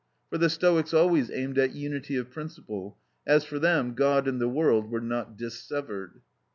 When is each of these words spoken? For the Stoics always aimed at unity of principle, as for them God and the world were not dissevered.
For 0.31 0.39
the 0.39 0.49
Stoics 0.49 0.95
always 0.95 1.29
aimed 1.29 1.59
at 1.59 1.75
unity 1.75 2.15
of 2.15 2.31
principle, 2.31 2.97
as 3.27 3.43
for 3.43 3.59
them 3.59 3.93
God 3.93 4.27
and 4.27 4.41
the 4.41 4.49
world 4.49 4.89
were 4.89 4.99
not 4.99 5.37
dissevered. 5.37 6.21